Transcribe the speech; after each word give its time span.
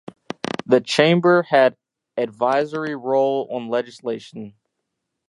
The 0.65 0.81
chamber 0.81 1.43
had 1.43 1.77
advisory 2.17 2.95
role 2.95 3.47
on 3.51 3.69
legislation. 3.69 4.55